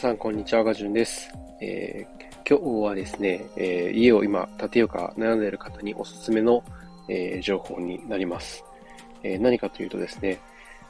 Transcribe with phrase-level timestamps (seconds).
[0.00, 0.64] さん、こんにちは。
[0.64, 1.30] ガジュンです。
[1.60, 6.64] えー、今日はですね、えー、家を今建てようか悩んでいる方におすすめの、
[7.06, 8.64] えー、情報になります、
[9.22, 10.40] え何かというとですね、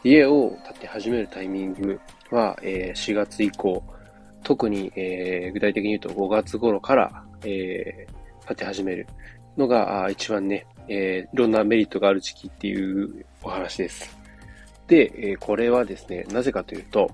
[0.04, 2.00] 家を建て始めるタイミング
[2.30, 3.82] は、え4月以降、
[4.45, 8.06] 特に、え具体的に言うと5月頃から、え
[8.46, 9.08] 建て始める
[9.56, 14.17] のが一番ね、えいろんなメリットがある時期っていうお話です。
[14.86, 17.11] で、えこれはですね、なぜかというと、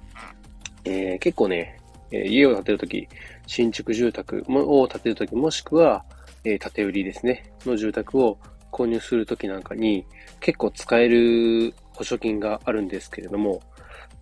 [0.85, 3.09] えー、結構ね、えー、家を建てるとき、
[3.47, 6.05] 新築住宅を建てるとき、もしくは、
[6.45, 8.39] えー、建て売りですね、の住宅を
[8.73, 10.05] 購入するときなんかに、
[10.41, 13.61] 結構使える保証金があるんですけれども、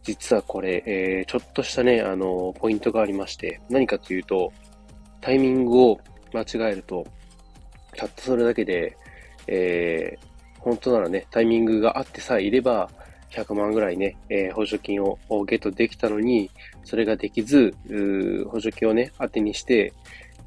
[0.03, 4.53] 実はこれ、えー、ちょっとしたね、あの、ポイントがありまして、何かというと、
[5.21, 6.01] タイミングを
[6.33, 7.07] 間違えると、
[7.97, 8.97] たったそれだけで、
[9.47, 12.91] えー、本当ならね、タイミングがあってさえいれば、
[13.35, 16.51] 100万ぐらいね、えー、補助金をゲットできたのに、
[16.85, 17.75] それができず、
[18.49, 19.93] 補助金をね、当てにして、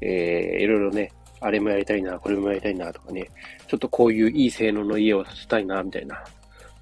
[0.00, 3.28] えー、いろいろね、あれもやりたいな、これもやりたいなとかね、
[3.66, 6.24] ちょっとこういういい性能の家を建てたいな、みたいな、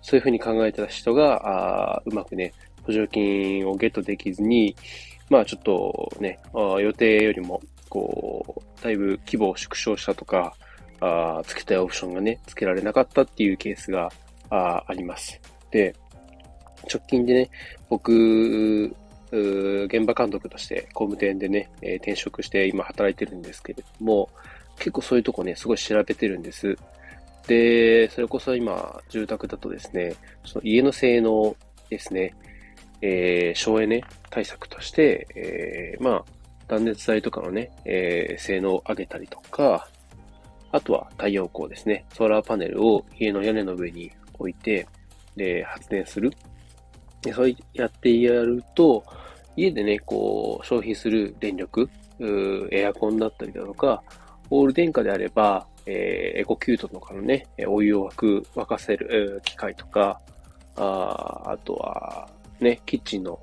[0.01, 2.53] そういうふうに考えた人が、あうまくね、
[2.85, 4.77] 補助金をゲットできずに、
[5.29, 10.55] まあちょっとね、あ予定よりも、こう、だいぶ規模を縮小したとか、
[11.01, 14.11] あ付けたいオプションがね、付けられなかったっていうケースが
[14.51, 15.41] ああります。
[15.77, 15.95] で、
[16.91, 17.51] 直近でね、
[17.91, 18.95] 僕、
[19.31, 24.31] 現場監督として工務店でね、えー、転職して今働いてるんですけれども、
[24.79, 26.77] 結構そういうとこね、すごい調べてるんです。
[27.47, 31.55] で、それこそ今、住宅だとですね、その家の性能
[31.91, 32.35] ですね、
[33.03, 36.25] えー、省エネ対策として、えー、まあ、
[36.69, 39.89] 断熱材とかのね、えー、性能を上げたりとか、
[40.73, 44.87] あとは太陽光ですね、ソーラーパネルを家の屋根の上に置いて、
[45.37, 46.33] で、発電する。
[47.23, 49.05] で、そうやってやると、
[49.57, 51.89] 家でね、こう、消費する電力、
[52.71, 54.03] エアコンだったりだとか、
[54.51, 60.21] オール電化であれば、えー、エコキュートとかのね、お湯を沸く、沸かせる、え、機械とか、
[60.77, 62.29] ああとは、
[62.61, 63.39] ね、キッチンの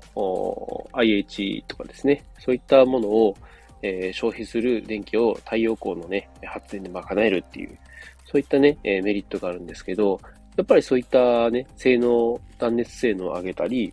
[0.92, 3.36] IH とかですね、そういったものを、
[3.82, 7.78] えー、消費する電気を太陽光のね、発電で賄えるっていう、
[8.24, 10.20] そういったね、えメリットがあるんですけど、
[10.56, 13.92] やっぱりそういったね、性能、断熱性能を上げたり、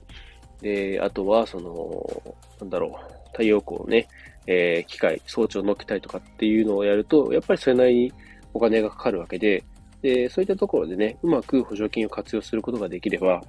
[0.61, 4.07] で、あとは、その、なんだろう、太陽光をね、
[4.47, 8.13] えー、機械、装置を乗っけたりとかっていうのをやると、やっぱりそれなりに
[8.53, 9.63] お金がかかるわけで、
[10.01, 13.41] で、そういったところでね、うまく補助金を活用することができれば、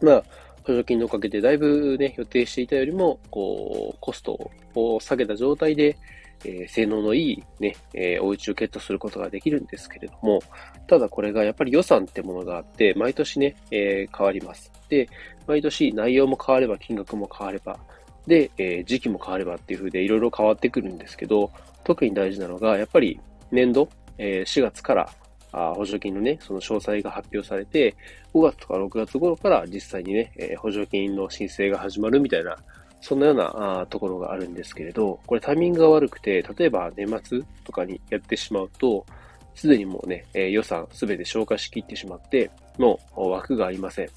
[0.00, 0.24] まあ、
[0.62, 5.96] 補助金のおかげでだいぶね、予定していたよりも、こう、コストを下げた状態で、
[6.44, 10.40] えー、性能のいいね、えー、お家をゲットすることができるんですけれども、
[10.86, 14.72] ただこれがやっぱり予算ってものがあって、毎年ね、えー、変わります。
[14.88, 15.08] で、
[15.46, 17.78] 毎年内容も変われば金額も変われば、
[18.26, 21.52] で、え、時期も変わればっていう風でいろいろ変わってくるんですけど、
[21.84, 23.20] 特に大事なのが、やっぱり
[23.52, 25.08] 年度、え、4月から
[25.52, 27.94] あ補助金のね、その詳細が発表されて、
[28.34, 32.56] 5月とか6月頃から実際にね、え、補助金の申請が始まるみたいな
[33.06, 39.06] そんなようなあところがあるんですけれど、これタイミングが悪くて、例えば年末とかにやってしまうと、
[39.54, 44.08] すでにもうね、えー、予算すべて消化しきってしまって、もう枠がありません。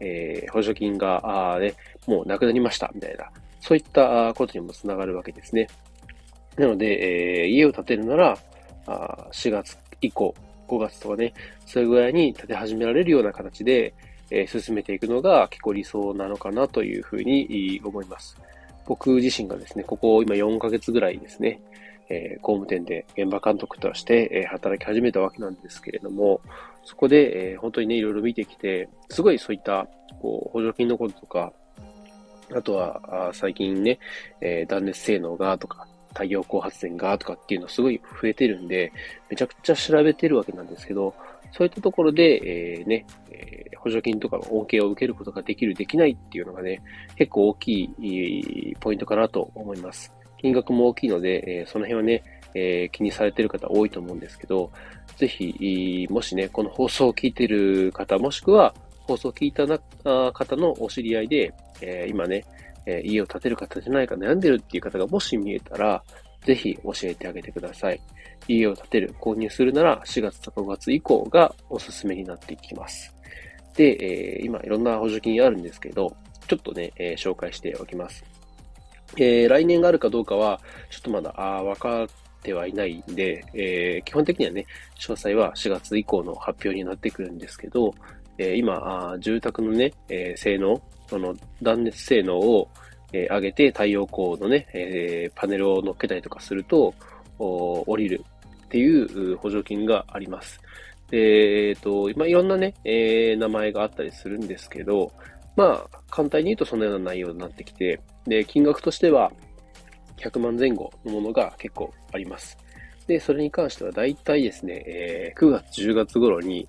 [0.00, 1.74] えー、補助金が、あね、
[2.08, 3.30] もうなくなりました、みたいな、
[3.60, 5.68] そういったことにもつながるわけですね。
[6.56, 8.36] なので、えー、家を建てるなら、
[8.88, 10.34] あ4月以降、
[10.66, 11.32] 5月とかね、
[11.66, 13.94] それぐらいに建て始められるような形で、
[14.30, 18.38] え進めていくのが結構理想なのかなというふうに思います。
[18.86, 21.60] 僕自身がですね、ここ今4ヶ月ぐらいですね、
[22.08, 26.40] えー、工務店で現場監督として、えー、働き始めたわけなんですけれども、
[26.84, 29.88] そこで、えー、本当にね、いろいろ見てきて、すごいそういった、
[30.20, 31.52] こう、補助金のこととか、
[32.54, 33.98] あとは、あ最近ね、
[34.42, 38.92] え断熱性能がとか、太陽光発電がとかっていうのすごい増えてるんで、
[39.30, 41.14] めちゃくちゃ調べてるわけなんですけど、
[41.56, 42.40] そういったところで、
[42.78, 46.82] えー、ね、え、補助金とかの恩恵を受けることができる、できないっていうのがね、
[47.16, 50.12] 結構大きいポイントかなと思います。
[50.38, 52.24] 金額も大きいので、え、その辺はね、
[52.54, 54.70] え、気にされてる方多いと思うんですけど、
[55.16, 58.74] ぜひ、もしね、この放送を聞いてる方、もしくは
[59.06, 59.66] 放送を聞いた
[60.32, 62.44] 方のお知り合いで、え、今ね、
[62.86, 66.02] え家を建てる方じゃないか悩んでるっていう方がもし見えたら、
[66.44, 68.00] ぜひ教えてあげてください。
[68.46, 73.14] 家を建てる、購入するなら4月と5月以降がおすすめになっていきます。
[73.74, 76.14] で、えー、今いろんな補助金あるんですけど、
[76.46, 78.24] ちょっとね、えー、紹介しておきます。
[79.16, 80.60] えー、来年があるかどうかは、
[80.90, 82.06] ちょっとまだ、あ分かっ
[82.42, 84.66] てはいないんで、えー、基本的にはね、
[84.98, 87.94] 詳細は4月以降の発表になってくるんですけど、
[88.38, 92.68] え、今、あ住宅のね、え、性能、その断熱性能を、
[93.14, 96.92] えー、上げて太陽光のね、えー、パネルを乗っけたりとかすると、
[97.38, 98.24] 降りる
[98.64, 100.60] っていう補助金があります。
[101.10, 105.12] で、えっ、ー、と、今いろんなね、えー、名前があったりするんですけど、
[105.56, 109.30] まあ、簡単に言うとそのような内容になってきて、で、金額としては
[110.16, 112.58] 100万前後のものが結構あります。
[113.06, 116.66] で、それに関しては大体ですね、えー、9月、10月頃に、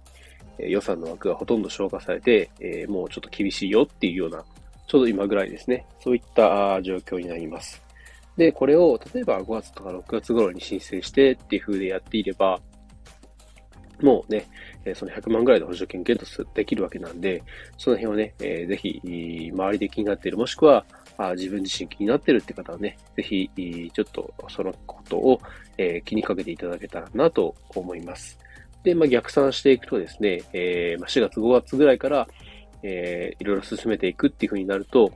[0.57, 4.45] え予算の枠がほとんど消化されて、えー、もうちょっと厳しいよっていうような、
[4.87, 5.85] ちょうど今ぐらいですね。
[5.99, 7.81] そういった状況になります。
[8.37, 12.59] で、これを例えば5月とか6月頃に申請してっていう風でやっていれば、
[14.01, 14.45] もうね、
[14.93, 17.41] その100万ぐらいの補助金ゲットできるわけなんで、
[17.77, 19.01] その辺をね、えー、ぜひ、
[19.53, 20.85] 周りで気になっている、もしくは、
[21.17, 25.39] あ自分自身気になってるって方はね、ぜひ、ちょっとそのことを、
[25.77, 28.37] え、気にかけていただけたらなと思います。
[28.83, 32.27] で、まあ、逆算していくとですね、えー、まあ、4月、5月ぐらいから、
[32.87, 35.11] えー、いろいろ進めていくっていう風になると、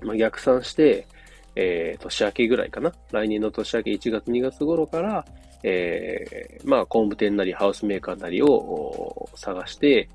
[0.00, 1.06] まあ、逆算して、
[1.54, 2.90] えー、年明けぐらいかな？
[3.12, 5.24] 来年の年明け1月、2月頃から、
[5.62, 10.08] えー、まあ、工務店なりハウスメーカーなりを探して、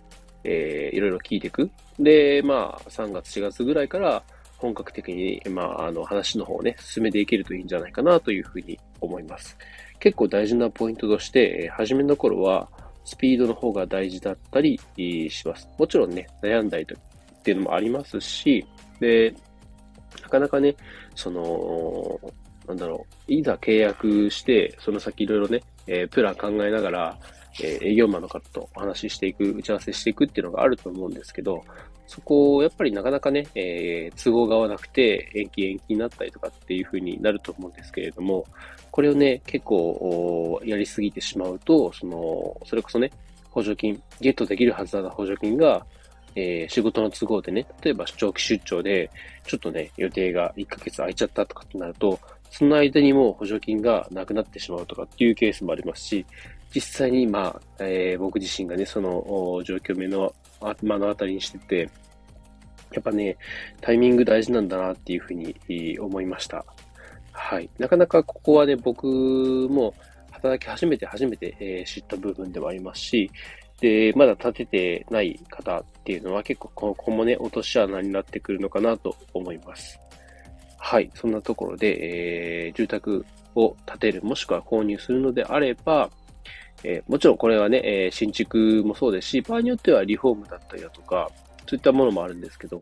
[0.43, 1.69] えー、いろいろ聞いていく。
[1.99, 4.23] で、まあ、3月、4月ぐらいから
[4.57, 9.55] 本格的に、まあ、あの、話の方をね、進めていけるといいんじゃないかなというふうに思います。
[9.99, 12.67] 結構大事なポイントとして、初めの頃は、
[13.07, 15.69] スピードの方が大事だったりします。
[15.79, 18.65] もちろんね、悩んだりとっていうのもありますし、
[18.99, 19.33] で、
[20.21, 20.75] なかなかね、
[21.15, 22.19] その、
[22.67, 27.19] なんだろう、いざ契約して、その先いろいろね、えー、プラン考えながら、
[27.63, 31.63] えー、営業マンの方とお話ししていく、打ち合わせしていくっていうのがあると思うんですけど、
[32.07, 38.45] そこを、やっぱりなかなかね、えー、都合が合わなくて、延期延期になったりとかっていう風になると思うんですけれども、
[38.91, 43.11] これをね、結構、やりすぎてしまうと、その、それこそね、
[43.51, 45.85] 補助金、ゲットできるはずだった補助金が、
[46.35, 49.09] えー、仕事の都合でね、例えば長期出張で、
[49.45, 52.19] ちょっとね、予定が1ヶ月空いちゃったとかってなると、
[52.51, 56.25] その間にも補助金がなくなってしまうとかっていうケースもありますし、
[56.73, 60.33] 実際に、まあ、えー、僕自身がね、その状況目の、
[60.81, 61.89] 目の当たりにしてて、
[62.91, 63.37] やっぱね、
[63.81, 66.65] タイミング大事なんだなっていうふうに思いました。
[67.31, 67.69] はい。
[67.77, 69.05] なかなかここはね、僕
[69.69, 69.93] も
[70.31, 73.31] 働き始めて初めて、え、知った部分ではありますし、
[73.79, 79.99] で、まだ建ててない方っていうのは結構ここもね、落とし穴になってくるのかなと思います。
[80.77, 81.11] はい。
[81.13, 83.25] そんなところで、えー、住宅
[83.55, 86.09] を建てる、もしくは購入するのであれば、
[86.83, 91.29] えー、もちろんこれはね、えー、新築もそうですし、場合によってはリフォームだったりだとか、
[91.67, 92.81] そういったものもあるんですけど、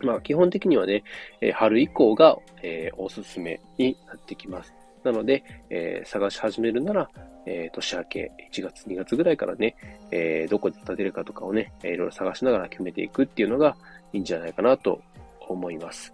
[0.00, 1.04] まあ基本的にはね、
[1.40, 4.74] えー、春以降が、え、おすすめになってきます。
[5.04, 7.08] なので、え、探し始めるなら、
[7.46, 9.76] え、年明け1月、2月ぐらいからね、
[10.10, 13.76] え、どこで建てるかとかをね、いろいろ探しながら決めていくっていうのが
[14.12, 15.00] いいんじゃないかなと
[15.48, 16.12] 思います。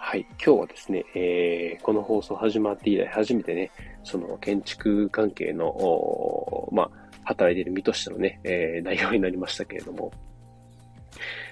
[0.00, 0.26] はい。
[0.44, 3.70] 今日はですね、えー、この放送始まって以来初めてね、
[4.04, 6.90] その建築関係の、まあ、
[7.24, 10.10] 働いている身としてのね、えー、内容になりましたけれども、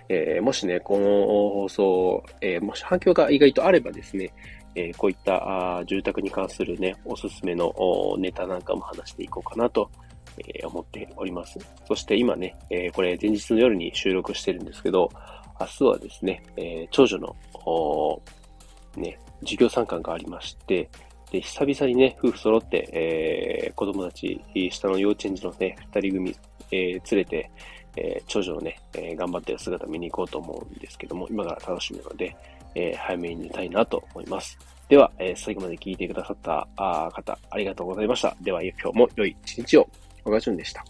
[0.08, 4.32] えー、もしね、この放送、えー、もし反響が意外とあればですね、
[4.76, 7.74] え、こういったあ住宅に関するね、おすすめの
[8.18, 9.90] ネタなんかも話していこうかなと、
[10.38, 11.58] え、思っております。
[11.86, 15.10] そして今ね、え、これ前日の夜に収録してるんですけど、
[15.58, 17.34] 明日はですね、え長女の、
[18.96, 20.88] ね、授業参観がありまして、
[21.30, 26.36] で、久々にね、夫婦揃って、えー、子供たち、下の幼稚園児のね、二人組、
[26.70, 27.50] えー、連れて、
[27.96, 32.36] えー、長女のね、えー、頑張ってる姿見に行こうと思うんですけども、今から楽しみなので、
[32.74, 34.58] えー、早めに寝たいなと思います。
[34.88, 38.36] では、えー、最後まで聞いてくださったあ方、ありがとうございました。
[38.40, 39.88] では、今日も良い一日を。
[40.24, 40.84] 小川淳でした。